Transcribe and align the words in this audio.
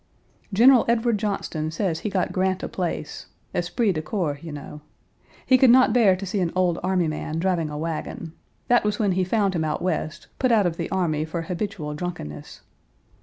General 0.51 0.83
Edward 0.87 1.19
Johnston 1.19 1.69
says 1.69 1.99
he 1.99 2.09
got 2.09 2.31
Grant 2.31 2.63
a 2.63 2.67
place 2.67 3.27
esprit 3.53 3.91
de 3.91 4.01
corps, 4.01 4.39
you 4.41 4.51
know. 4.51 4.81
He 5.45 5.59
could 5.59 5.69
not 5.69 5.93
bear 5.93 6.15
to 6.15 6.25
see 6.25 6.39
an 6.39 6.51
old 6.55 6.79
army 6.81 7.07
man 7.07 7.37
driving 7.37 7.69
a 7.69 7.77
wagon; 7.77 8.33
that 8.67 8.83
was 8.83 8.97
when 8.97 9.11
he 9.11 9.23
found 9.23 9.53
him 9.53 9.63
out 9.63 9.83
West, 9.83 10.25
put 10.39 10.51
out 10.51 10.65
of 10.65 10.77
the 10.77 10.89
army 10.89 11.23
for 11.23 11.43
habitual 11.43 11.93
drunkenness. 11.93 12.61